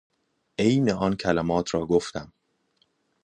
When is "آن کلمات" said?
0.91-1.73